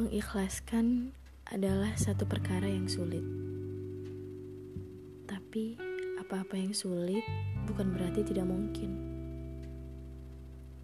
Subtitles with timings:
[0.00, 1.12] Mengikhlaskan
[1.52, 3.20] adalah satu perkara yang sulit.
[5.28, 5.76] Tapi
[6.16, 7.20] apa-apa yang sulit
[7.68, 8.96] bukan berarti tidak mungkin.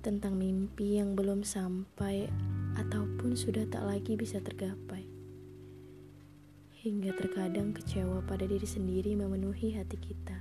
[0.04, 2.28] Tentang mimpi yang belum sampai
[2.76, 5.08] ataupun sudah tak lagi bisa tergapai.
[6.84, 10.36] Hingga terkadang kecewa pada diri sendiri memenuhi hati kita.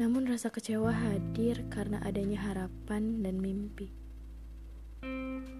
[0.00, 4.05] Namun rasa kecewa hadir karena adanya harapan dan mimpi.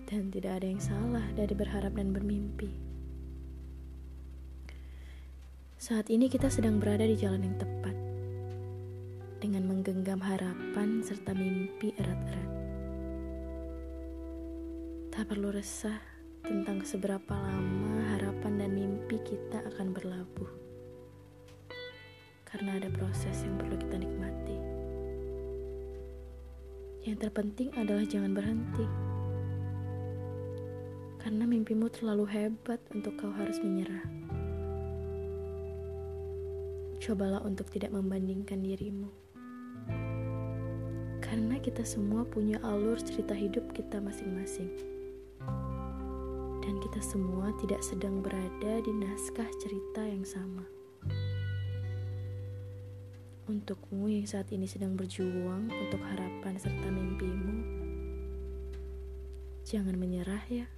[0.06, 2.70] Dan tidak ada yang salah dari berharap dan bermimpi.
[5.76, 7.96] Saat ini kita sedang berada di jalan yang tepat.
[9.42, 12.50] Dengan menggenggam harapan serta mimpi erat-erat.
[15.12, 16.00] Tak perlu resah
[16.46, 20.50] tentang seberapa lama harapan dan mimpi kita akan berlabuh.
[22.46, 24.58] Karena ada proses yang perlu kita nikmati.
[27.04, 29.15] Yang terpenting adalah jangan berhenti
[31.26, 34.06] karena mimpimu terlalu hebat untuk kau harus menyerah.
[37.02, 39.10] Cobalah untuk tidak membandingkan dirimu,
[41.18, 44.70] karena kita semua punya alur cerita hidup kita masing-masing,
[46.62, 50.62] dan kita semua tidak sedang berada di naskah cerita yang sama.
[53.50, 57.54] Untukmu yang saat ini sedang berjuang untuk harapan serta mimpimu,
[59.66, 60.70] jangan menyerah ya.